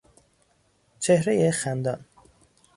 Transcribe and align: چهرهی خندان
چهرهی 0.99 1.51
خندان 1.51 2.05